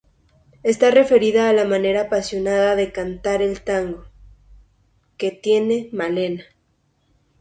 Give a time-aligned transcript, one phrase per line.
[0.63, 4.07] Está referida a la manera apasionada de cantar el tango,
[5.15, 6.43] que tiene "Malena".